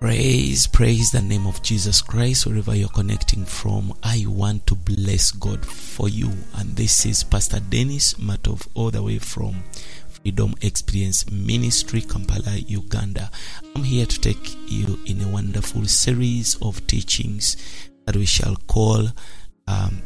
[0.00, 3.92] Praise, praise the name of Jesus Christ wherever you're connecting from.
[4.04, 6.30] I want to bless God for you.
[6.54, 9.64] And this is Pastor Dennis Matov, all the way from
[10.08, 13.28] Freedom Experience Ministry, Kampala, Uganda.
[13.74, 17.56] I'm here to take you in a wonderful series of teachings
[18.06, 19.08] that we shall call
[19.66, 20.00] um,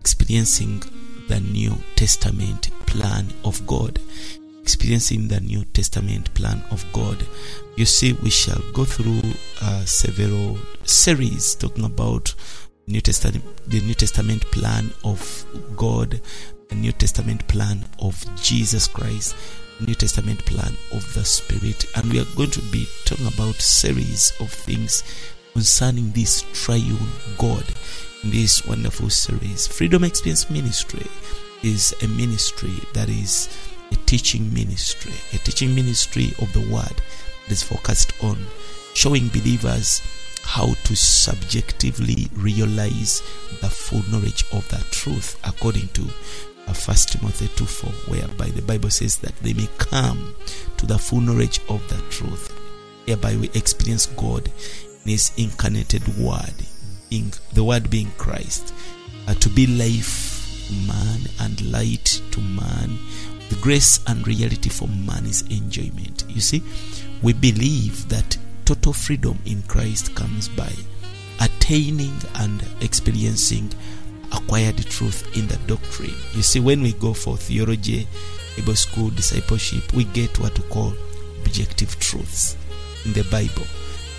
[0.00, 0.82] Experiencing
[1.28, 4.00] the New Testament Plan of God
[4.66, 7.24] experiencing the New Testament plan of God.
[7.76, 9.22] You see, we shall go through
[9.62, 12.34] uh, several series talking about
[12.88, 16.20] New Testament, the New Testament plan of God,
[16.68, 19.36] the New Testament plan of Jesus Christ,
[19.78, 24.32] New Testament plan of the Spirit, and we are going to be talking about series
[24.40, 25.04] of things
[25.52, 27.64] concerning this triune God
[28.24, 29.68] in this wonderful series.
[29.68, 31.06] Freedom Experience Ministry
[31.62, 33.48] is a ministry that is
[34.06, 36.94] teaching ministry, a teaching ministry of the word
[37.44, 38.38] that is focused on
[38.94, 40.00] showing believers
[40.42, 43.20] how to subjectively realize
[43.60, 46.02] the full knowledge of the truth according to
[46.68, 50.34] uh, 1 Timothy 2 4, whereby the Bible says that they may come
[50.76, 52.52] to the full knowledge of the truth.
[53.06, 54.50] Hereby we experience God
[55.04, 56.54] in His incarnated Word,
[57.10, 58.72] in the Word being Christ,
[59.28, 62.98] uh, to be life to man and light to man
[63.48, 66.24] the grace and reality for man is enjoyment.
[66.28, 66.62] You see,
[67.22, 70.72] we believe that total freedom in Christ comes by
[71.40, 73.72] attaining and experiencing
[74.32, 76.14] acquired truth in the doctrine.
[76.32, 78.08] You see, when we go for theology,
[78.56, 80.94] Bible school, discipleship, we get what we call
[81.44, 82.56] objective truths
[83.04, 83.66] in the Bible.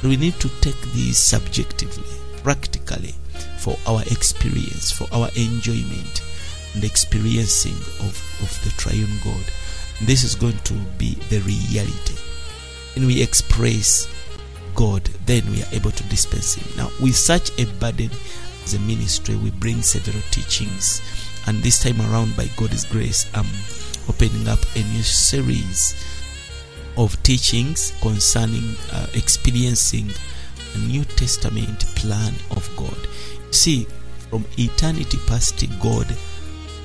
[0.04, 2.04] We need to take these subjectively,
[2.44, 3.16] practically,
[3.58, 6.22] for our experience, for our enjoyment
[6.74, 9.44] and experiencing of, of the triune God.
[10.02, 12.16] This is going to be the reality.
[12.96, 14.08] When we express
[14.76, 16.78] God, then we are able to dispense Him.
[16.78, 18.12] Now, with such a burden
[18.64, 21.02] as a ministry, we bring several teachings.
[21.48, 23.48] And this time around, by God's grace, I'm
[24.10, 25.96] opening up a new series
[26.98, 30.12] of teachings concerning uh, experiencing
[30.76, 32.98] a New Testament plan of God.
[33.52, 33.88] See,
[34.30, 36.08] from eternity past, God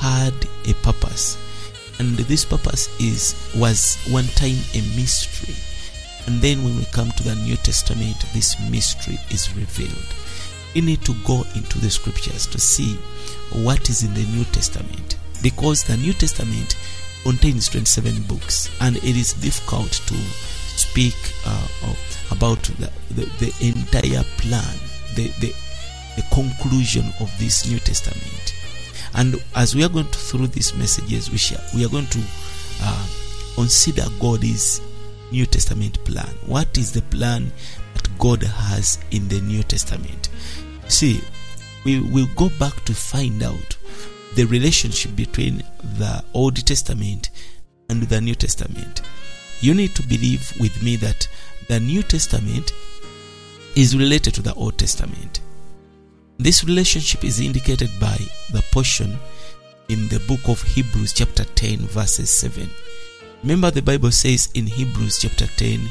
[0.02, 0.34] had
[0.66, 1.38] a purpose.
[2.00, 5.54] And this purpose is was one time a mystery.
[6.26, 10.10] And then when we come to the new testament this mystery is revealed.
[10.74, 12.96] We need to go into the scriptures to see
[13.52, 15.18] what is in the new testament.
[15.40, 16.76] Because the new testament
[17.22, 20.16] contains 27 books and it is difficult to
[20.74, 21.14] speak
[21.46, 21.68] uh,
[22.32, 24.74] about the, the, the entire plan
[25.14, 25.54] the, the,
[26.16, 28.41] the conclusion of this new testament
[29.14, 32.22] and as we are going through these messages we share, we are going to
[32.82, 33.06] uh,
[33.54, 34.80] consider god's
[35.30, 36.28] new testament plan.
[36.46, 37.52] What is the plan
[37.94, 40.28] that god has in the new testament?
[40.88, 41.20] See
[41.84, 43.76] we will go back to find out
[44.34, 45.58] the relationship between
[45.98, 47.30] the old testament
[47.88, 49.02] and the new testament.
[49.60, 51.28] You need to believe with me that
[51.68, 52.72] the new testament
[53.76, 55.40] is related to the old testament
[56.38, 58.16] this relationship is indicated by
[58.50, 59.18] the portion
[59.88, 62.68] in the book of Hebrews, chapter 10, verses 7.
[63.42, 65.90] Remember, the Bible says in Hebrews, chapter 10,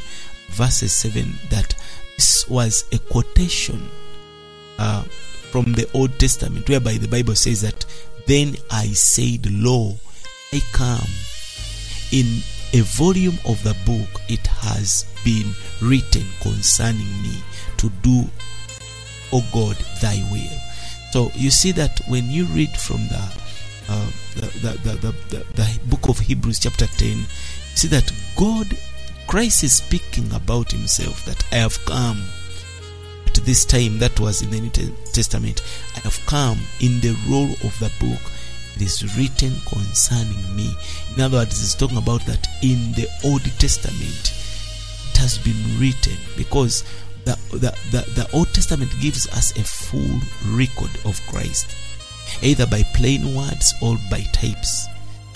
[0.49, 1.75] verses 7, that
[2.15, 3.89] this was a quotation
[4.77, 5.03] uh,
[5.51, 7.85] from the Old Testament, whereby the Bible says that,
[8.25, 9.97] Then I said, Lo,
[10.53, 11.09] I come.
[12.11, 12.41] In
[12.73, 17.43] a volume of the book, it has been written concerning me
[17.77, 18.29] to do
[19.33, 20.57] O God, thy will.
[21.11, 23.33] So you see that when you read from the,
[23.89, 27.25] uh, the, the, the, the, book of Hebrews, chapter 10, you
[27.75, 28.67] see that God,
[29.27, 32.23] Christ is speaking about himself that I have come
[33.37, 34.69] at this time, that was in the New
[35.13, 35.61] Testament,
[35.95, 38.19] I have come in the roll of the book.
[38.75, 40.75] It is written concerning me.
[41.15, 44.33] In other words, it's talking about that in the Old Testament,
[45.11, 46.83] it has been written because
[47.25, 47.37] the,
[47.91, 51.75] the, the, Old Testament gives us a full record of Christ,
[52.41, 54.87] either by plain words or by types.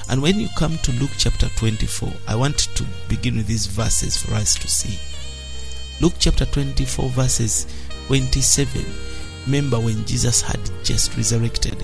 [0.09, 4.17] And when you come to Luke chapter 24, I want to begin with these verses
[4.17, 4.99] for us to see.
[6.01, 7.67] Luke chapter 24, verses
[8.07, 8.85] 27.
[9.45, 11.83] Remember when Jesus had just resurrected,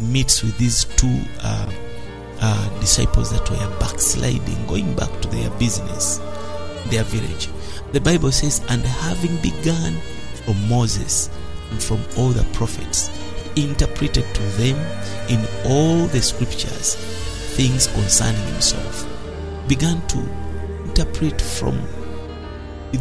[0.00, 1.70] meets with these two uh,
[2.40, 6.18] uh, disciples that were backsliding, going back to their business,
[6.86, 7.48] their village.
[7.92, 9.94] The Bible says, and having begun
[10.44, 11.30] from Moses
[11.70, 13.10] and from all the prophets,
[13.56, 14.76] interpreted to them
[15.28, 16.96] in all the scriptures
[17.56, 19.06] things concerning himself.
[19.68, 20.18] Began to
[20.84, 21.76] interpret from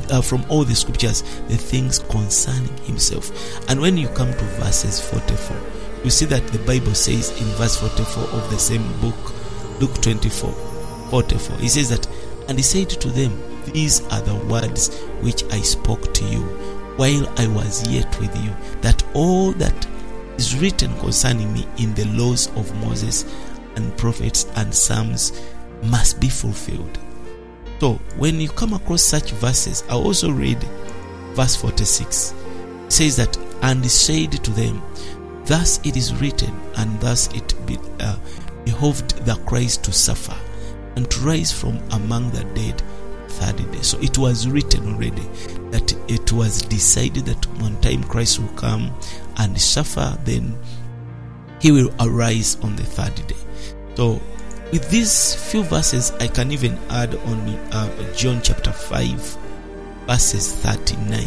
[0.10, 3.32] uh, from all the scriptures the things concerning himself.
[3.70, 5.58] And when you come to verses 44,
[6.04, 9.16] you see that the Bible says in verse 44 of the same book,
[9.80, 10.52] Luke 24
[11.10, 12.06] 44, he says that,
[12.50, 13.32] and he said to them,
[13.74, 16.42] These are the words which I spoke to you
[16.98, 19.88] while I was yet with you, that all that
[20.38, 23.26] is written concerning me in the laws of Moses
[23.76, 25.42] and prophets and Psalms
[25.84, 26.98] must be fulfilled.
[27.80, 30.64] So, when you come across such verses, I also read
[31.34, 32.34] verse 46.
[32.86, 34.82] It says that, and said to them,
[35.46, 38.18] Thus it is written, and thus it be, uh,
[38.66, 40.36] behoved the Christ to suffer
[40.96, 42.82] and to rise from among the dead
[43.28, 43.82] third day.
[43.82, 45.24] So it was written already
[45.72, 48.94] that it was decided that one time Christ will come
[49.38, 50.58] and suffer, then
[51.60, 53.36] he will arise on the third day.
[53.96, 54.22] So
[54.72, 57.40] with these few verses, I can even add on
[57.72, 59.38] uh, John chapter 5,
[60.08, 61.24] verses 39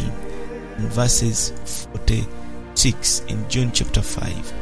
[0.77, 1.51] and verses
[1.91, 4.53] 46 in John chapter 5.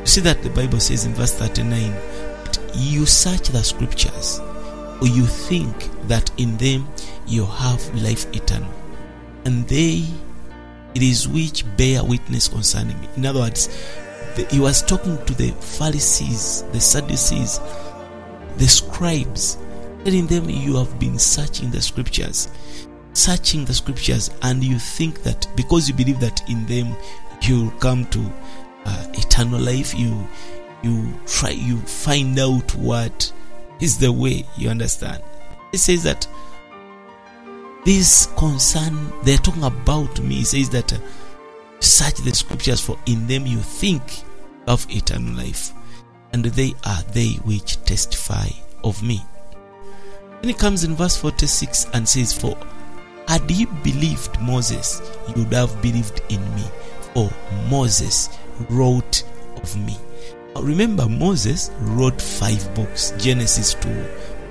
[0.00, 1.94] You see that the Bible says in verse 39
[2.74, 4.40] you search the scriptures
[5.02, 6.88] or you think that in them
[7.26, 8.72] you have life eternal.
[9.44, 10.06] And they
[10.94, 13.08] it is which bear witness concerning me.
[13.16, 13.66] In other words
[14.36, 17.58] the, he was talking to the pharisees the sadducees
[18.58, 19.58] the scribes
[20.04, 22.48] telling them you have been searching the scriptures
[23.12, 26.96] searching the scriptures and you think that because you believe that in them
[27.42, 28.20] you'll come to
[28.86, 30.26] uh, eternal life you
[30.82, 33.32] you try you find out what
[33.82, 35.22] is the way you understand?
[35.72, 36.26] It says that
[37.84, 40.40] this concern they're talking about me.
[40.40, 40.98] It says that uh,
[41.80, 44.22] search the scriptures for in them you think
[44.68, 45.72] of eternal life
[46.32, 48.46] and they are they which testify
[48.84, 49.20] of me.
[50.40, 52.56] Then it comes in verse 46 and says for
[53.28, 56.64] had ye believed moses you would have believed in me
[57.14, 57.30] for
[57.70, 58.28] moses
[58.68, 59.22] wrote
[59.56, 59.96] of me
[60.60, 63.88] remember moses wrote five books genesis to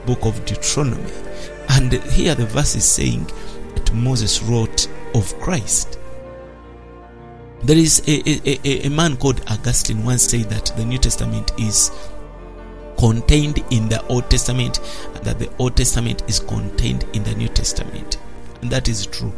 [0.06, 1.12] book of deuteronomy.
[1.69, 3.25] And here the verse is saying
[3.75, 6.00] that moses wrote of christ.
[7.63, 11.51] There is a, a, a, a man called augustine once said that the new testament
[11.59, 11.92] is
[12.98, 14.80] contained in the old testament
[15.15, 18.18] and that the old testament is contained in the new testament.
[18.62, 19.33] And that is true.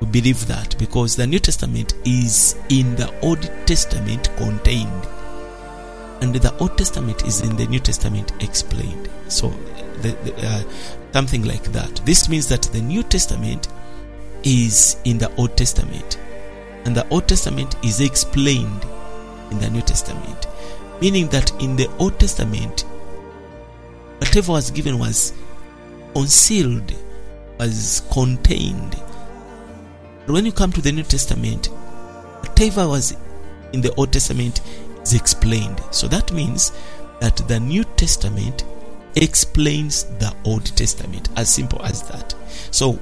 [0.00, 5.06] We believe that because the new testament is in the old testament contained
[6.22, 9.10] and the Old Testament is in the New Testament explained.
[9.26, 9.48] So,
[10.02, 10.62] the, the, uh,
[11.12, 11.96] something like that.
[12.06, 13.66] This means that the New Testament
[14.44, 16.18] is in the Old Testament,
[16.84, 18.84] and the Old Testament is explained
[19.50, 20.46] in the New Testament.
[21.00, 22.82] Meaning that in the Old Testament,
[24.18, 25.32] whatever was given was
[26.14, 26.94] concealed,
[27.58, 28.92] was contained.
[30.24, 33.16] But when you come to the New Testament, whatever was
[33.72, 34.60] in the Old Testament
[35.02, 35.80] is explained.
[35.90, 36.72] So that means
[37.20, 38.64] that the New Testament
[39.16, 41.28] explains the Old Testament.
[41.36, 42.34] As simple as that.
[42.70, 42.98] So,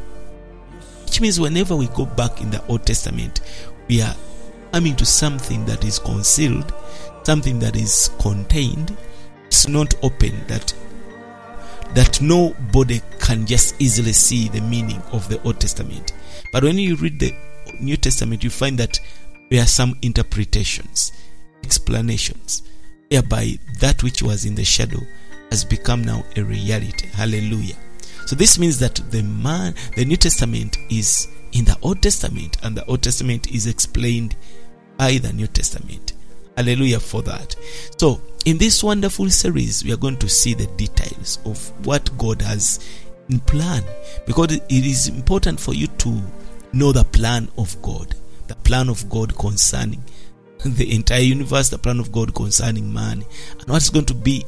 [1.04, 3.40] which means whenever we go back in the Old Testament,
[3.88, 4.14] we are
[4.72, 6.72] coming to something that is concealed,
[7.24, 8.96] something that is contained.
[9.46, 10.72] It's not open that
[11.94, 16.12] that nobody can just easily see the meaning of the Old Testament.
[16.52, 17.34] But when you read the
[17.80, 19.00] New Testament, you find that
[19.50, 21.10] there are some interpretations
[21.62, 22.62] explanations,
[23.10, 25.00] whereby that which was in the shadow
[25.50, 27.08] has become now a reality.
[27.08, 27.76] Hallelujah.
[28.26, 32.76] So this means that the man, the New Testament is in the Old Testament, and
[32.76, 34.36] the Old Testament is explained
[34.96, 36.12] by the New Testament.
[36.56, 37.56] Hallelujah for that.
[37.96, 42.40] So, in this wonderful series, we are going to see the details of what God
[42.42, 42.86] has
[43.28, 43.82] in plan
[44.26, 46.22] because it is important for you to
[46.72, 48.14] know the plan of God,
[48.48, 50.02] the plan of God concerning
[50.64, 53.24] the entire universe, the plan of God concerning man,
[53.58, 54.44] and what's going to be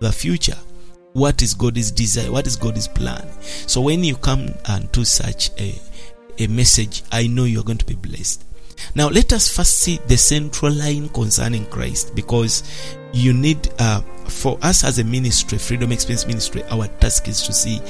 [0.00, 0.56] the future.
[1.12, 2.32] What is God's desire?
[2.32, 3.28] What is God's plan?
[3.42, 5.78] So when you come and to such a,
[6.38, 8.44] a message, I know you're going to be blessed.
[8.94, 12.62] Now let us first see the central line concerning Christ because
[13.12, 17.52] you need uh, for us as a ministry, Freedom Experience Ministry, our task is to
[17.52, 17.80] see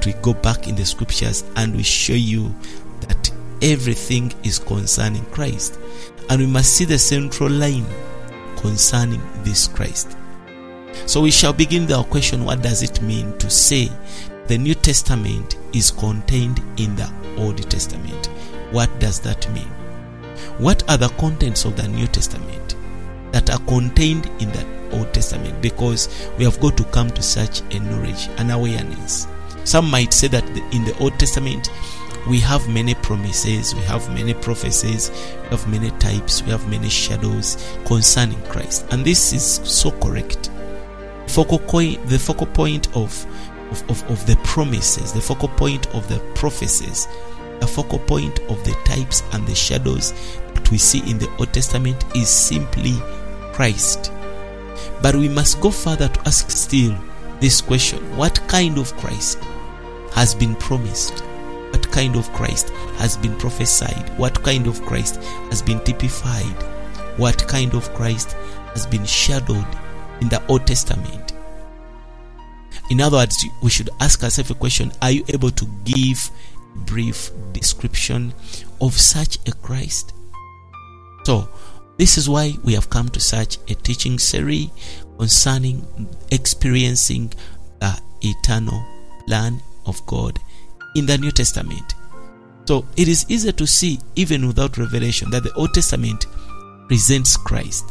[0.00, 2.54] to go back in the scriptures and we show you
[3.00, 3.30] that
[3.62, 5.78] everything is concerning Christ.
[6.30, 7.86] And we must see the central line
[8.56, 10.16] concerning this Christ.
[11.06, 13.90] So we shall begin our question what does it mean to say
[14.46, 18.26] the New Testament is contained in the Old Testament?
[18.70, 19.68] What does that mean?
[20.58, 22.76] What are the contents of the New Testament
[23.32, 25.60] that are contained in the Old Testament?
[25.62, 29.28] Because we have got to come to such a knowledge, an awareness.
[29.64, 30.44] Some might say that
[30.74, 31.70] in the Old Testament,
[32.28, 35.10] we have many promises, we have many prophecies,
[35.44, 37.56] we have many types, we have many shadows
[37.86, 38.86] concerning Christ.
[38.90, 40.50] And this is so correct.
[41.26, 43.26] Focal the focal point of,
[43.70, 47.08] of, of, of the promises, the focal point of the prophecies,
[47.60, 50.12] the focal point of the types and the shadows
[50.54, 52.94] that we see in the Old Testament is simply
[53.52, 54.12] Christ.
[55.00, 56.96] But we must go further to ask still
[57.40, 59.38] this question what kind of Christ
[60.12, 61.24] has been promised?
[61.90, 64.16] Kind of Christ has been prophesied?
[64.18, 65.16] What kind of Christ
[65.50, 66.62] has been typified?
[67.16, 68.32] What kind of Christ
[68.74, 69.66] has been shadowed
[70.20, 71.32] in the Old Testament?
[72.90, 76.30] In other words, we should ask ourselves a question Are you able to give
[76.74, 78.32] a brief description
[78.80, 80.12] of such a Christ?
[81.24, 81.48] So,
[81.98, 84.70] this is why we have come to such a teaching series
[85.18, 85.84] concerning
[86.30, 87.32] experiencing
[87.80, 88.86] the eternal
[89.26, 90.38] plan of God
[90.94, 91.94] in the New Testament.
[92.66, 96.26] So it is easy to see, even without revelation, that the Old Testament
[96.86, 97.86] presents Christ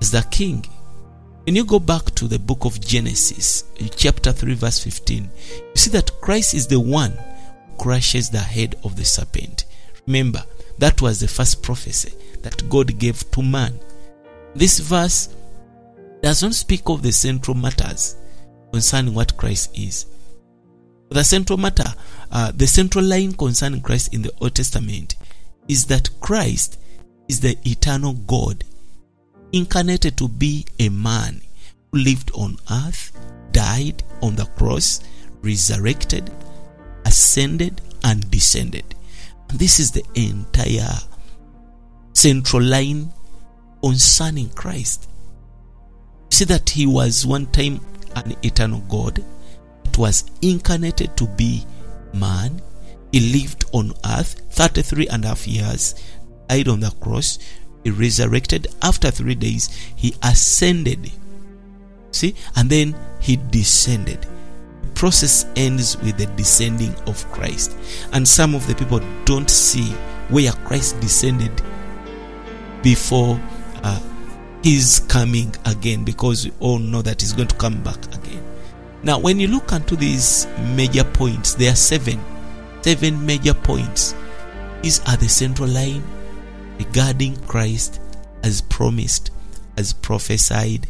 [0.00, 0.64] as the King.
[1.44, 3.64] When you go back to the book of Genesis,
[3.96, 8.76] chapter 3, verse 15, you see that Christ is the one who crushes the head
[8.84, 9.64] of the serpent.
[10.06, 10.44] Remember,
[10.78, 13.78] that was the first prophecy that God gave to man.
[14.54, 15.34] This verse
[16.22, 18.16] does not speak of the central matters
[18.72, 20.06] concerning what Christ is.
[21.10, 21.92] The central matter,
[22.30, 25.16] uh, the central line concerning Christ in the Old Testament
[25.66, 26.78] is that Christ
[27.28, 28.62] is the eternal God,
[29.52, 31.40] incarnated to be a man
[31.90, 33.10] who lived on earth,
[33.50, 35.00] died on the cross,
[35.42, 36.30] resurrected,
[37.04, 38.94] ascended, and descended.
[39.48, 40.96] And this is the entire
[42.12, 43.12] central line
[43.82, 45.08] concerning Christ.
[46.30, 47.80] You see that he was one time
[48.14, 49.24] an eternal God
[50.00, 51.64] was incarnated to be
[52.12, 52.60] man.
[53.12, 55.94] He lived on earth 33 and a half years,
[56.48, 57.38] died on the cross,
[57.84, 58.68] he resurrected.
[58.82, 61.10] After three days, he ascended.
[62.12, 62.34] See?
[62.56, 64.26] And then he descended.
[64.82, 67.76] The process ends with the descending of Christ.
[68.12, 69.92] And some of the people don't see
[70.28, 71.62] where Christ descended
[72.82, 73.40] before
[73.82, 74.00] uh,
[74.62, 78.49] his coming again because we all know that he's going to come back again.
[79.02, 82.20] Now, when you look into these major points, there are seven,
[82.82, 84.14] seven major points.
[84.82, 86.02] These are the central line
[86.78, 88.00] regarding Christ
[88.42, 89.30] as promised,
[89.76, 90.86] as prophesied,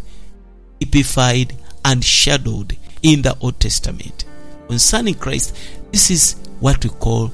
[0.81, 4.25] typified, and shadowed in the Old Testament.
[4.69, 5.57] Concerning Christ,
[5.93, 7.33] this is what we call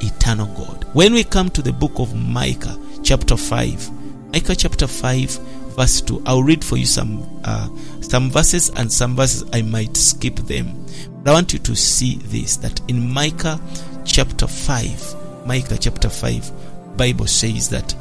[0.00, 0.84] eternal God.
[0.94, 6.24] When we come to the book of Micah, chapter 5, Micah chapter 5, verse 2,
[6.26, 7.68] I'll read for you some uh,
[8.00, 10.84] some verses and some verses I might skip them.
[11.22, 13.60] But I want you to see this that in Micah
[14.04, 17.94] chapter 5, Micah chapter 5, Bible says that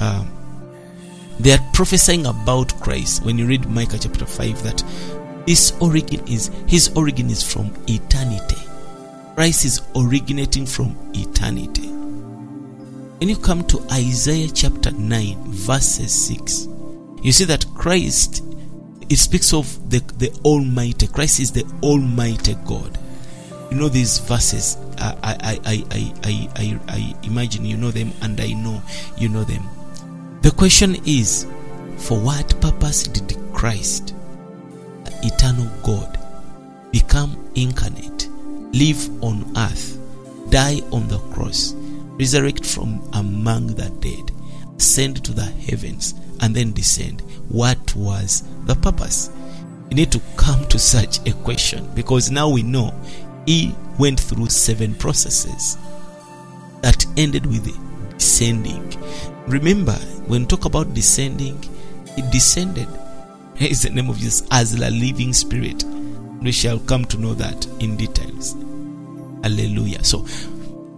[0.00, 0.24] uh,
[1.40, 3.24] they are prophesying about Christ.
[3.24, 4.84] When you read Micah chapter 5, that
[5.46, 8.60] his origin is his origin is from eternity.
[9.36, 11.88] Christ is originating from eternity.
[11.88, 16.68] When you come to Isaiah chapter 9, verses 6,
[17.22, 18.42] you see that Christ,
[19.08, 21.06] it speaks of the, the Almighty.
[21.06, 22.98] Christ is the Almighty God.
[23.70, 24.76] You know these verses.
[24.98, 28.82] I, I, I, I, I, I, I imagine you know them, and I know
[29.16, 29.62] you know them.
[30.42, 31.46] The question is
[31.96, 34.14] for what purpose did Christ,
[35.22, 36.18] eternal God,
[36.90, 38.28] become incarnate,
[38.72, 39.98] live on earth,
[40.50, 41.74] die on the cross,
[42.18, 44.32] resurrect from among the dead,
[44.76, 47.22] ascend to the heavens, and then descend?
[47.48, 49.30] What was the purpose?
[49.88, 52.94] We need to come to such a question because now we know
[53.46, 55.78] he went through seven processes
[56.82, 57.66] that ended with
[58.18, 58.92] descending.
[59.46, 59.94] Remember,
[60.26, 61.62] when we talk about descending,
[62.14, 62.88] he descended.
[63.60, 65.84] Is the name of Jesus as the living spirit.
[66.40, 68.54] We shall come to know that in details.
[69.42, 70.02] Hallelujah.
[70.04, 70.26] So,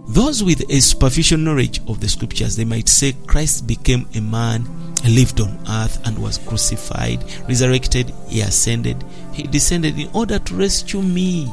[0.07, 4.65] those with a superficial knowledge of the scriptures, they might say Christ became a man,
[5.07, 11.01] lived on earth, and was crucified, resurrected, he ascended, he descended in order to rescue
[11.01, 11.51] me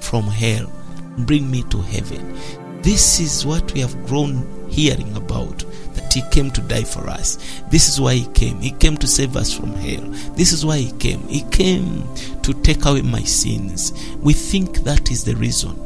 [0.00, 0.70] from hell,
[1.18, 2.38] bring me to heaven.
[2.82, 7.62] This is what we have grown hearing about that he came to die for us.
[7.70, 8.60] This is why he came.
[8.60, 10.02] He came to save us from hell.
[10.36, 11.26] This is why he came.
[11.28, 12.04] He came
[12.42, 13.92] to take away my sins.
[14.18, 15.85] We think that is the reason.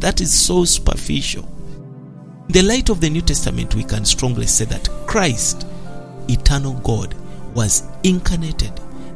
[0.00, 1.44] That is so superficial.
[2.48, 5.66] In the light of the New Testament, we can strongly say that Christ,
[6.26, 7.14] eternal God,
[7.54, 8.72] was incarnated,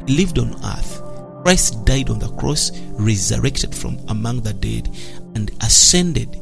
[0.09, 1.01] lived on earth.
[1.43, 4.95] Christ died on the cross, resurrected from among the dead,
[5.35, 6.39] and ascended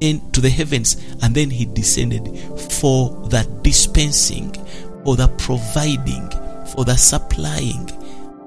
[0.00, 2.38] into the heavens, and then he descended
[2.72, 4.52] for the dispensing,
[5.04, 6.30] for the providing,
[6.74, 7.90] for the supplying,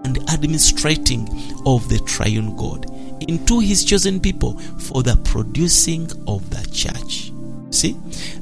[0.06, 1.28] and administrating
[1.66, 2.93] of the triune God
[3.27, 7.32] into his chosen people for the producing of the church.
[7.72, 7.98] See,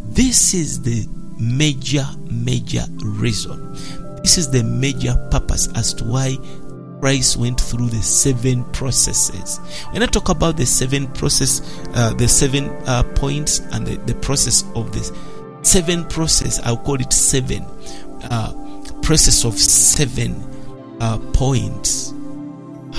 [0.10, 1.08] this is the
[1.38, 3.74] major, major reason.
[4.22, 6.38] This is the major purpose as to why
[7.02, 9.58] Christ went through the seven processes.
[9.92, 11.62] When I talk about the seven process,
[11.96, 15.12] uh, the seven uh, points, and the, the, process of this
[15.64, 17.66] seven process, I'll call it seven
[18.30, 18.54] uh,
[19.02, 20.36] process of seven
[21.02, 22.14] uh, points.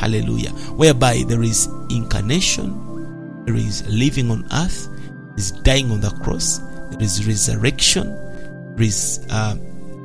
[0.03, 0.51] Hallelujah.
[0.75, 4.89] Whereby there is incarnation, there is living on earth,
[5.37, 6.59] is dying on the cross,
[6.91, 8.09] there is resurrection,
[8.75, 9.57] there is uh,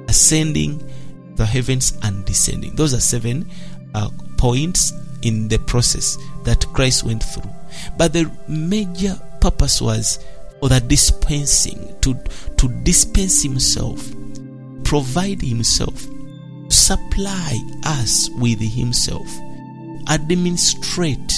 [0.08, 0.88] ascending
[1.36, 2.76] the heavens and descending.
[2.76, 3.50] Those are seven
[3.96, 7.50] uh, points in the process that Christ went through.
[7.98, 10.24] But the major purpose was
[10.60, 12.14] for the dispensing, to,
[12.58, 14.08] to dispense himself,
[14.84, 16.06] provide himself,
[16.70, 19.28] supply us with himself,
[20.10, 21.34] administrate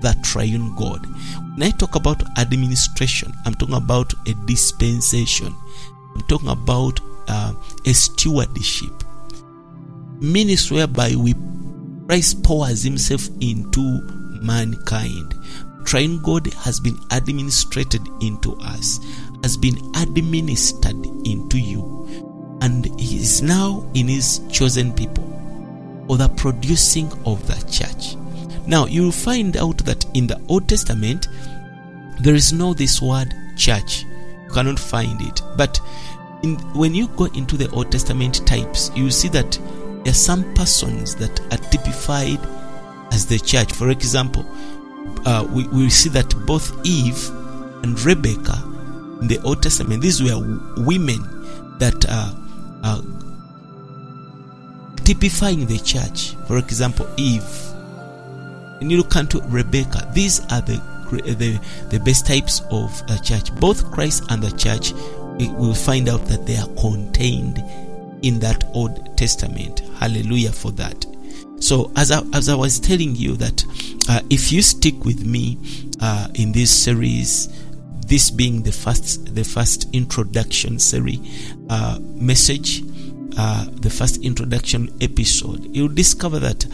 [0.00, 1.06] the triune God.
[1.56, 5.54] When I talk about administration, I'm talking about a dispensation.
[6.14, 7.54] I'm talking about uh,
[7.86, 8.92] a stewardship.
[10.20, 11.34] Ministry whereby we
[12.06, 13.80] Christ powers himself into
[14.42, 15.34] mankind.
[15.84, 19.00] Triune God has been administrated into us,
[19.42, 25.31] has been administered into you, and he is now in his chosen people
[26.12, 28.16] for the producing of the church.
[28.66, 31.28] Now you will find out that in the Old Testament
[32.20, 34.04] there is no this word church.
[34.44, 35.40] You cannot find it.
[35.56, 35.80] But
[36.42, 39.52] in, when you go into the Old Testament types, you see that
[40.04, 42.40] there are some persons that are typified
[43.10, 43.72] as the church.
[43.72, 44.44] For example,
[45.24, 47.26] uh, we, we see that both Eve
[47.84, 48.62] and Rebecca
[49.22, 50.36] in the Old Testament, these were
[50.76, 51.22] women
[51.78, 52.36] that are,
[52.84, 53.02] are
[55.04, 56.34] typifying the church.
[56.46, 57.42] For example, Eve.
[58.80, 60.80] And you look into Rebecca, these are the
[61.20, 61.60] the,
[61.90, 63.54] the best types of a church.
[63.56, 64.92] Both Christ and the church,
[65.38, 67.62] we will find out that they are contained
[68.22, 69.80] in that Old Testament.
[69.98, 71.04] Hallelujah for that.
[71.60, 73.64] So, as I, as I was telling you that
[74.08, 75.58] uh, if you stick with me
[76.00, 77.48] uh, in this series,
[78.06, 81.20] this being the first the first introduction series
[81.70, 82.82] uh, message,
[83.36, 86.66] uh, the first introduction episode, you'll discover that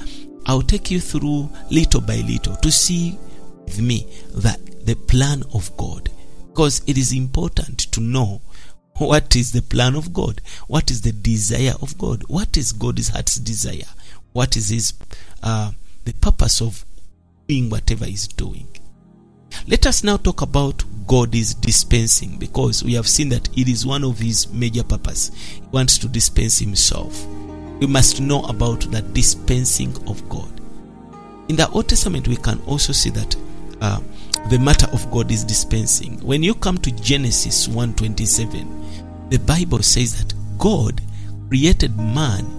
[0.46, 3.18] I'll take you through little by little to see
[3.64, 6.10] with me that the plan of God,
[6.48, 8.40] because it is important to know
[8.96, 10.40] what is the plan of God?
[10.66, 12.24] What is the desire of God?
[12.26, 13.86] What is God's heart's desire?
[14.32, 14.92] What is His
[15.42, 15.70] uh,
[16.04, 16.84] the purpose of
[17.46, 18.66] doing whatever He's doing?
[19.66, 23.86] Let us now talk about God is dispensing because we have seen that it is
[23.86, 25.30] one of His major purpose.
[25.34, 27.26] He wants to dispense Himself.
[27.80, 30.60] We must know about the dispensing of God.
[31.48, 33.36] In the Old Testament, we can also see that
[33.80, 34.00] uh,
[34.50, 36.18] the matter of God is dispensing.
[36.20, 41.00] When you come to Genesis 1:27, the Bible says that God
[41.48, 42.57] created man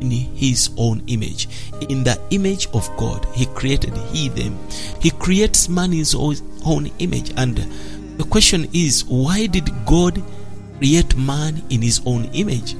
[0.00, 1.48] in his own image.
[1.88, 4.58] In the image of God, he created he them.
[5.00, 7.32] He creates man in his own image.
[7.36, 7.56] And
[8.16, 10.22] the question is, why did God
[10.78, 12.74] create man in his own image?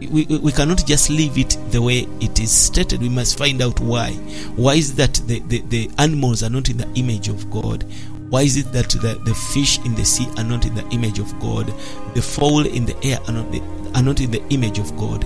[0.00, 3.00] We, we, cannot just leave it the way it is stated.
[3.00, 4.12] We must find out why.
[4.54, 7.84] Why is that the, the, the animals are not in the image of God?
[8.30, 11.18] Why is it that the, the fish in the sea are not in the image
[11.18, 11.66] of God?
[12.14, 13.60] The fowl in the air are not, the,
[13.94, 15.24] are not in the image of God,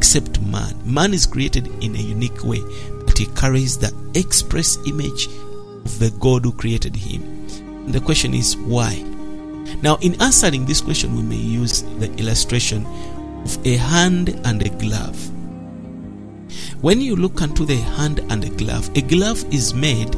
[0.00, 0.74] except man.
[0.82, 2.62] Man is created in a unique way,
[3.04, 5.26] but he carries the express image
[5.84, 7.22] of the God who created him.
[7.84, 9.04] And the question is, why?
[9.82, 12.86] Now, in answering this question, we may use the illustration
[13.44, 15.18] of a hand and a glove.
[16.80, 20.14] When you look into the hand and a glove, a glove is made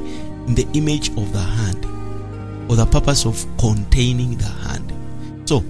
[0.47, 1.83] in the image of the hand
[2.69, 4.93] for the purpose of containing the hand.
[5.45, 5.65] So,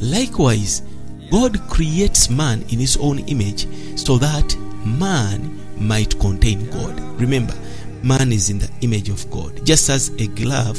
[0.00, 0.82] likewise,
[1.30, 3.66] God creates man in his own image
[3.98, 6.98] so that man might contain God.
[7.20, 7.54] Remember,
[8.02, 10.78] man is in the image of God, just as a glove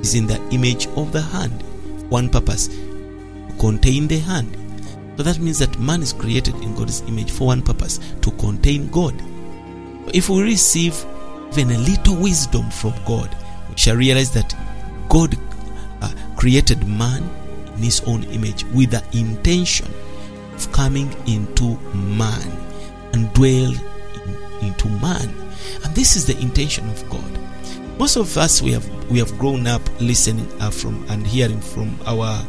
[0.00, 1.62] is in the image of the hand.
[2.10, 2.68] One purpose
[3.58, 4.56] contain the hand.
[5.16, 8.88] So that means that man is created in God's image for one purpose to contain
[8.90, 9.14] God.
[10.14, 11.04] If we receive
[11.52, 13.34] even a little wisdom from God,
[13.68, 14.54] we shall realize that
[15.08, 15.36] God
[16.02, 17.28] uh, created man
[17.78, 19.88] in his own image with the intention
[20.54, 22.50] of coming into man
[23.14, 25.28] and dwell in, into man.
[25.84, 27.38] And this is the intention of God.
[27.98, 31.98] most of us we have we have grown up listening uh, from and hearing from
[32.06, 32.44] our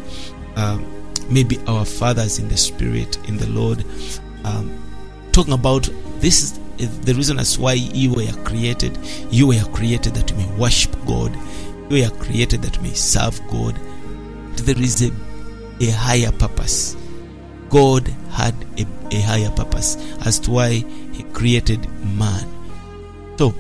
[0.55, 0.79] uh,
[1.29, 3.83] maybe our fathers in the spirit in the Lord
[4.45, 4.71] um,
[5.31, 5.89] talking about
[6.19, 8.97] this is the reason as why you were created
[9.31, 11.35] you were created that you may worship God
[11.89, 13.77] you were created that you may serve God
[14.63, 15.11] there is a,
[15.81, 16.95] a higher purpose.
[17.69, 19.95] God had a, a higher purpose
[20.25, 20.71] as to why
[21.13, 22.47] he created man.
[23.37, 23.51] So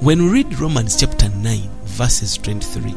[0.00, 2.94] when we read Romans chapter 9 verses 23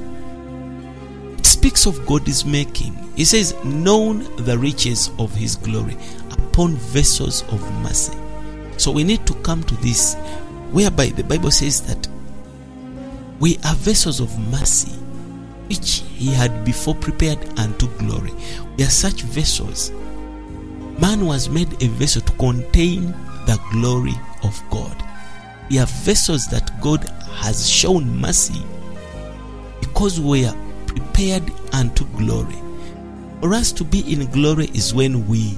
[1.38, 2.94] it speaks of God's making.
[3.16, 5.98] He says known the riches of his glory
[6.32, 8.18] upon vessels of mercy.
[8.78, 10.16] So we need to come to this
[10.72, 12.08] whereby the bible says that
[13.40, 14.92] we are vessels of mercy
[15.68, 18.32] which he had before prepared unto glory
[18.78, 19.92] we are such vessels
[21.00, 23.08] man was made a vessel to contain
[23.46, 24.96] the glory of god
[25.70, 27.04] we are vessels that god
[27.36, 28.62] has shown mercy
[29.80, 32.58] because we are prepared unto glory
[33.44, 35.58] for us to be in glory is when we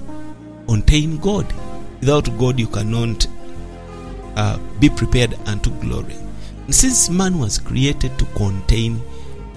[0.67, 1.45] contain God.
[1.99, 3.27] Without God, you cannot
[4.35, 6.15] uh, be prepared unto glory.
[6.65, 9.01] And since man was created to contain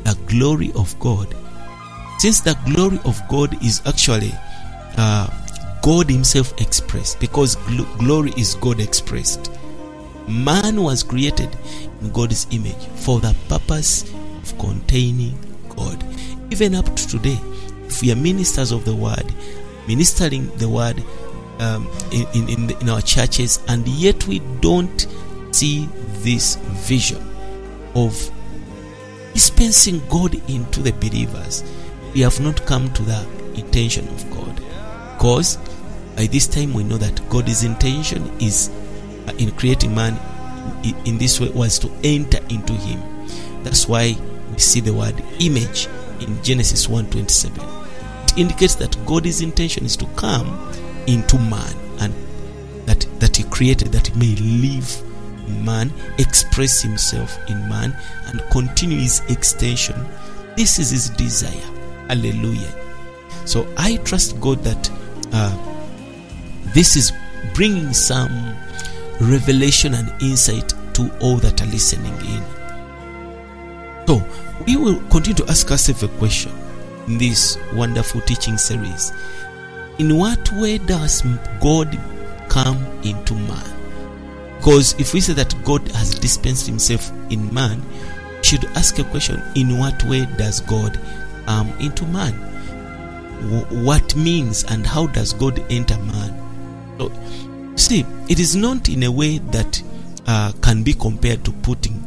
[0.08, 1.34] the glory of God,
[2.18, 4.32] since the glory of God is actually
[4.96, 5.28] uh,
[5.82, 9.52] God Himself expressed, because gl- glory is God expressed,
[10.26, 11.54] man was created
[12.00, 16.02] in God's image for the purpose of containing God.
[16.50, 17.38] Even up to today,
[17.86, 19.26] if we are ministers of the word,
[19.86, 21.02] ministering the word
[21.58, 25.06] um, in, in, in, in our churches, and yet we don't
[25.52, 25.86] see
[26.22, 27.22] this vision
[27.94, 28.30] of
[29.38, 31.62] dispensing God into the believers,
[32.12, 33.24] we have not come to the
[33.54, 34.56] intention of God.
[35.14, 35.58] Because
[36.16, 38.68] by this time we know that God's intention is
[39.28, 40.18] uh, in creating man
[40.82, 43.00] in, in this way was to enter into him.
[43.62, 44.16] That's why
[44.50, 45.86] we see the word image
[46.18, 50.48] in Genesis 1:27 indicates that God's intention is to come
[51.06, 52.12] into man and
[52.86, 55.07] that that he created that he may live
[55.48, 59.96] man, express himself in man, and continue his extension.
[60.56, 61.52] This is his desire.
[62.08, 62.74] Hallelujah.
[63.44, 64.90] So I trust God that
[65.32, 65.56] uh,
[66.74, 67.12] this is
[67.54, 68.56] bringing some
[69.20, 72.44] revelation and insight to all that are listening in.
[74.06, 74.26] So
[74.66, 76.52] we will continue to ask ourselves a question
[77.06, 79.12] in this wonderful teaching series.
[79.98, 81.22] In what way does
[81.60, 81.98] God
[82.48, 83.77] come into man?
[84.68, 87.80] Because if we say that God has dispensed himself in man,
[88.36, 91.00] we should ask a question in what way does God
[91.46, 92.34] come into man?
[93.86, 96.98] What means and how does God enter man?
[96.98, 97.10] So,
[97.76, 99.82] see, it is not in a way that
[100.26, 102.06] uh, can be compared to putting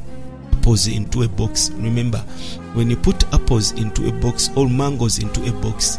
[0.54, 1.72] apples into a box.
[1.72, 2.20] Remember,
[2.76, 5.98] when you put apples into a box or mangoes into a box,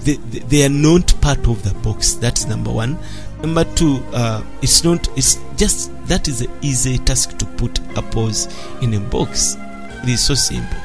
[0.00, 2.14] they, they are not part of the box.
[2.14, 2.98] That's number one.
[3.42, 5.08] Number two, uh, it's not.
[5.16, 8.48] It's just that is a easy task to put apples
[8.82, 9.56] in a box.
[10.02, 10.78] It is so simple.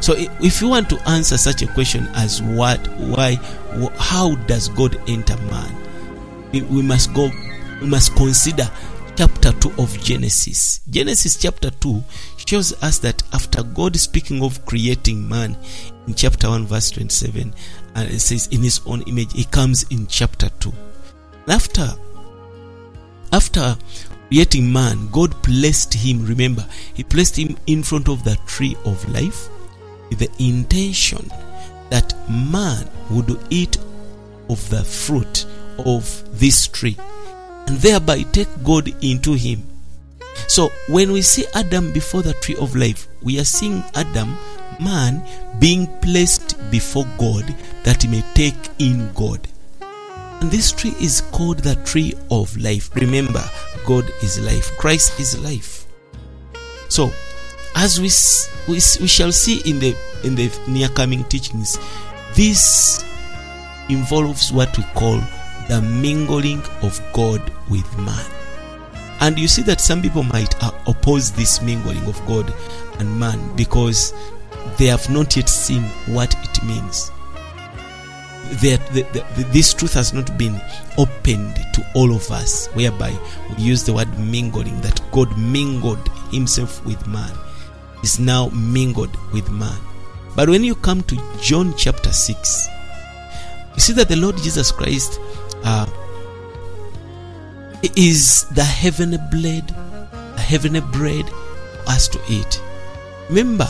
[0.00, 3.34] So, if you want to answer such a question as what, why,
[3.98, 5.74] how does God enter man,
[6.52, 7.30] we must go.
[7.80, 8.68] We must consider
[9.16, 10.80] chapter 2 of Genesis.
[10.88, 12.02] Genesis chapter 2
[12.46, 15.56] shows us that after God speaking of creating man
[16.06, 17.52] in chapter 1 verse 27
[17.98, 20.72] and it says in his own image he comes in chapter 2.
[21.48, 21.94] After
[23.32, 23.76] after
[24.28, 29.06] creating man God placed him remember he placed him in front of the tree of
[29.08, 29.48] life
[30.10, 31.28] with the intention
[31.90, 33.78] that man would eat
[34.48, 35.44] of the fruit
[35.78, 36.96] of this tree
[37.66, 39.62] and thereby take God into him.
[40.46, 44.36] So when we see Adam before the tree of life, we are seeing Adam,
[44.80, 45.22] man,
[45.58, 47.44] being placed before God
[47.84, 49.46] that he may take in God.
[50.40, 52.94] And this tree is called the tree of life.
[52.94, 53.42] Remember,
[53.84, 55.86] God is life, Christ is life.
[56.88, 57.10] So,
[57.74, 58.08] as we,
[58.72, 61.78] we, we shall see in the in the near coming teachings,
[62.34, 63.04] this
[63.88, 65.20] involves what we call
[65.68, 68.37] the mingling of God with man.
[69.20, 72.52] And you see that some people might uh, oppose this mingling of God
[72.98, 74.14] and man because
[74.76, 77.10] they have not yet seen what it means.
[78.62, 78.80] That
[79.52, 80.58] this truth has not been
[80.96, 83.14] opened to all of us, whereby
[83.50, 87.36] we use the word mingling, that God mingled himself with man,
[88.02, 89.78] is now mingled with man.
[90.34, 92.68] But when you come to John chapter 6,
[93.74, 95.20] you see that the Lord Jesus Christ
[95.64, 95.86] uh,
[97.82, 102.60] is the heavenly blade, the heavenly bread for us to eat.
[103.28, 103.68] Remember,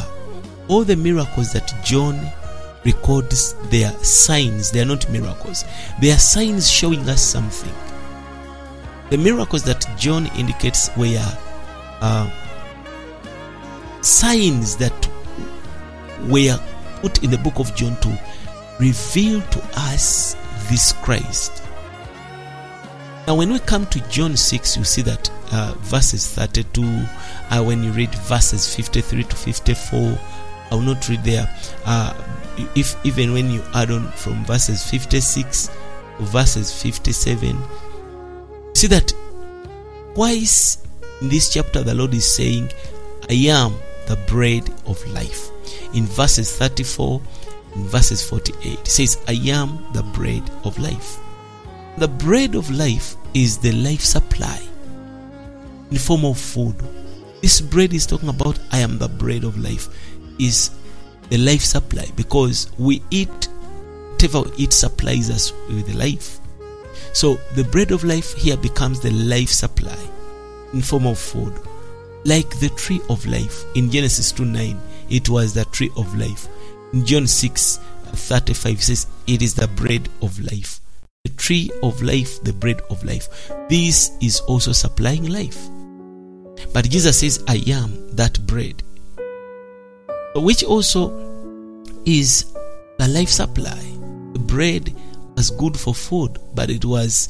[0.69, 2.21] all the miracles that John
[2.85, 5.65] records, they are signs, they are not miracles.
[6.01, 7.73] They are signs showing us something.
[9.11, 11.19] The miracles that John indicates were
[12.01, 12.31] uh,
[14.03, 15.09] signs that
[16.29, 16.59] were
[17.01, 18.21] put in the book of John to
[18.79, 20.35] reveal to us
[20.69, 21.63] this Christ.
[23.29, 27.85] Now, when we come to John 6, you see that uh, verses 32, uh, when
[27.85, 30.19] you read verses 53 to 54,
[30.71, 31.55] I will not read there.
[31.85, 32.15] Uh,
[32.75, 37.63] if even when you add on from verses 56 to verses 57,
[38.75, 39.13] see that
[40.15, 40.79] twice
[41.21, 42.73] in this chapter the Lord is saying,
[43.29, 43.75] I am
[44.07, 45.51] the bread of life.
[45.93, 47.21] In verses 34,
[47.75, 51.19] in verses 48, it says, I am the bread of life.
[51.99, 54.61] The bread of life is the life supply
[55.89, 56.77] in the form of food.
[57.43, 59.89] This bread is talking about I am the bread of life
[60.39, 60.71] is
[61.31, 63.49] the life supply because we eat
[64.19, 66.41] whatever it supplies us with life.
[67.13, 69.97] So the bread of life here becomes the life supply
[70.73, 71.55] in form of food.
[72.25, 76.49] Like the tree of life in Genesis 2 9, it was the tree of life.
[76.93, 80.81] In John 6 35 says, It is the bread of life.
[81.39, 83.51] Tree of life, the bread of life.
[83.69, 85.59] This is also supplying life.
[86.75, 88.83] But Jesus says, I am that bread.
[90.35, 91.13] Which also
[92.05, 92.53] is
[92.99, 93.81] the life supply.
[94.33, 94.95] The bread
[95.37, 97.29] was good for food, but it was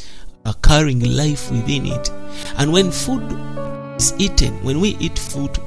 [0.63, 2.11] carrying life within it.
[2.57, 3.23] And when food
[3.97, 5.59] is eaten, when we eat food,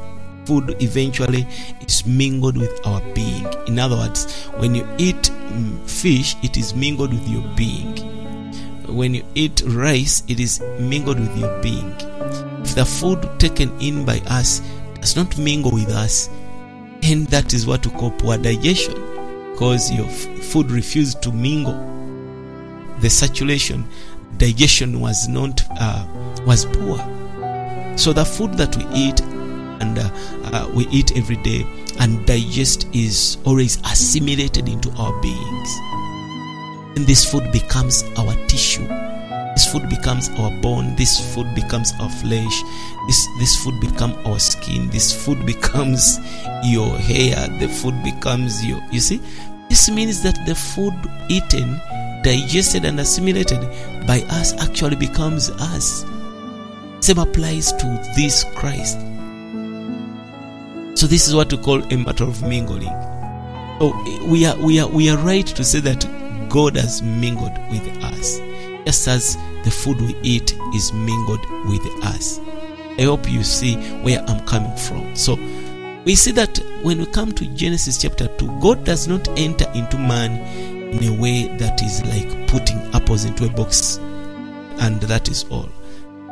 [0.45, 1.47] food eventually
[1.81, 3.45] is mingled with our being.
[3.67, 8.20] In other words, when you eat mm, fish, it is mingled with your being.
[8.91, 11.95] When you eat rice, it is mingled with your being.
[12.61, 14.61] If the food taken in by us
[14.95, 16.29] does not mingle with us,
[17.01, 18.93] and that is what we call poor digestion,
[19.53, 21.79] because your food refused to mingle.
[22.99, 23.87] The saturation,
[24.37, 26.05] digestion was not uh,
[26.45, 26.97] was poor.
[27.97, 30.09] So the food that we eat and uh,
[30.45, 31.65] uh, we eat every day
[31.99, 35.90] and digest is always assimilated into our beings.
[36.95, 38.87] And this food becomes our tissue.
[39.53, 40.95] This food becomes our bone.
[40.95, 42.61] This food becomes our flesh.
[43.07, 44.89] This this food becomes our skin.
[44.89, 46.19] This food becomes
[46.63, 47.47] your hair.
[47.59, 48.81] The food becomes your.
[48.91, 49.21] You see,
[49.69, 50.93] this means that the food
[51.29, 51.79] eaten,
[52.23, 53.59] digested, and assimilated
[54.07, 56.05] by us actually becomes us.
[56.99, 58.99] Same applies to this Christ.
[60.95, 62.95] So this is what we call a matter of mingling.
[63.79, 63.91] So
[64.27, 66.05] we are we are we are right to say that
[66.51, 68.39] God has mingled with us,
[68.85, 72.39] just as the food we eat is mingled with us.
[72.99, 75.15] I hope you see where I'm coming from.
[75.15, 75.35] So
[76.03, 79.97] we see that when we come to Genesis chapter 2, God does not enter into
[79.97, 80.31] man
[80.91, 83.97] in a way that is like putting apples into a box
[84.79, 85.69] and that is all.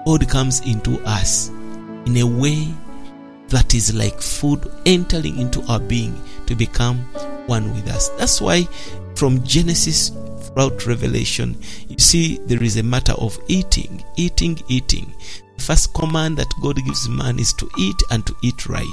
[0.06, 1.48] God comes into us
[2.06, 2.68] in a way
[3.48, 6.98] that is like food entering into our being to become
[7.48, 8.10] one with us.
[8.18, 8.68] That's why
[9.20, 15.14] from Genesis throughout Revelation, you see there is a matter of eating, eating, eating.
[15.58, 18.86] The first command that God gives man is to eat and to eat right.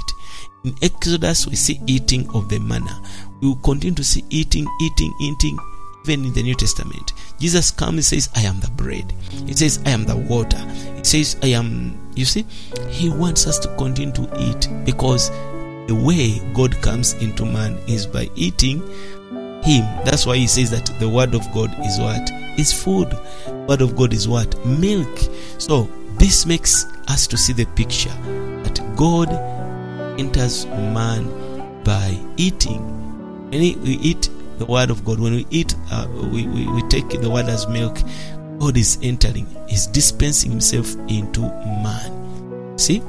[0.65, 3.01] In Exodus, we see eating of the manna.
[3.39, 5.57] We will continue to see eating, eating, eating,
[6.03, 7.13] even in the New Testament.
[7.39, 9.13] Jesus comes and says, I am the bread.
[9.45, 10.59] He says, I am the water.
[10.97, 12.45] He says, I am, you see,
[12.89, 15.29] He wants us to continue to eat because
[15.87, 18.83] the way God comes into man is by eating
[19.67, 19.83] Him.
[20.05, 22.31] That's why He says that the Word of God is what?
[22.57, 23.13] Is food.
[23.67, 24.65] Word of God is what?
[24.65, 25.19] Milk.
[25.57, 28.15] So this makes us to see the picture
[28.63, 29.29] that God
[30.19, 31.25] enters man
[31.83, 32.81] by eating.
[33.51, 37.09] When we eat the word of God, when we eat, uh, we, we, we take
[37.09, 37.99] the word as milk,
[38.59, 42.77] God is entering, is dispensing himself into man.
[42.77, 43.03] See?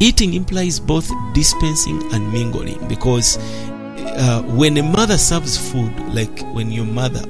[0.00, 3.36] Eating implies both dispensing and mingling because
[4.04, 7.22] uh, when a mother serves food, like when your mother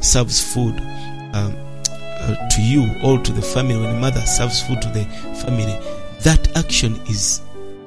[0.00, 0.74] serves food
[1.34, 1.54] um,
[2.00, 5.04] uh, to you or to the family, when a mother serves food to the
[5.44, 5.78] family,
[6.20, 7.42] that action is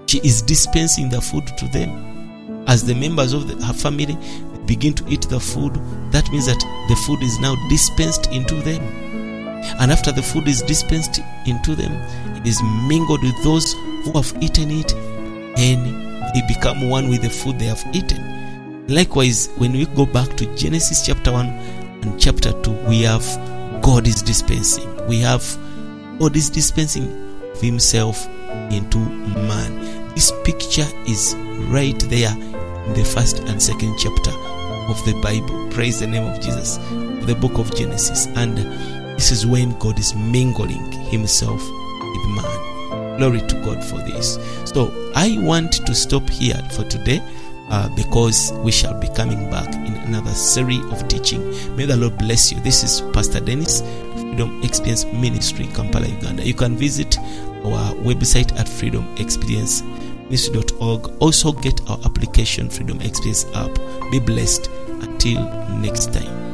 [0.07, 2.65] she is dispensing the food to them.
[2.67, 4.17] As the members of the, her family
[4.65, 5.75] begin to eat the food,
[6.11, 8.81] that means that the food is now dispensed into them.
[9.79, 11.91] And after the food is dispensed into them,
[12.37, 14.93] it is mingled with those who have eaten it,
[15.57, 18.85] and they become one with the food they have eaten.
[18.87, 23.23] Likewise, when we go back to Genesis chapter 1 and chapter 2, we have
[23.81, 24.89] God is dispensing.
[25.07, 25.43] We have
[26.19, 27.05] God is dispensing
[27.51, 28.25] of Himself
[28.71, 30.13] into man.
[30.15, 31.35] This picture is
[31.67, 34.31] right there in the first and second chapter
[34.89, 35.69] of the Bible.
[35.71, 36.77] Praise the name of Jesus.
[37.25, 38.27] The book of Genesis.
[38.27, 38.57] And
[39.17, 42.58] this is when God is mingling himself with man.
[43.19, 44.39] Glory to God for this.
[44.63, 47.21] So I want to stop here for today.
[47.69, 51.47] Uh, because we shall be coming back in another series of teaching.
[51.75, 52.59] May the Lord bless you.
[52.61, 53.81] This is Pastor Dennis,
[54.15, 56.43] Freedom Experience Ministry, Kampala, Uganda.
[56.43, 61.21] You can visit our website at freedomexperienceministry.org.
[61.21, 63.77] Also get our application, Freedom Experience app.
[64.09, 64.67] Be blessed.
[65.01, 65.43] Until
[65.79, 66.48] next time.